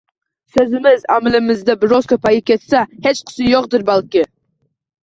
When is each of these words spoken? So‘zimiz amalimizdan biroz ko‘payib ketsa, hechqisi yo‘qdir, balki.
So‘zimiz 0.55 1.05
amalimizdan 1.17 1.79
biroz 1.85 2.09
ko‘payib 2.15 2.49
ketsa, 2.51 2.83
hechqisi 3.07 3.55
yo‘qdir, 3.55 3.87
balki. 3.93 4.31